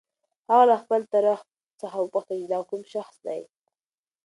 هغه 0.49 0.63
له 0.69 0.75
خپل 0.83 1.01
تره 1.13 1.33
څخه 1.81 1.97
وپوښتل 1.99 2.37
چې 2.41 2.47
دا 2.53 2.59
کوم 2.69 2.81
شخص 2.93 3.15
دی؟ 3.25 3.41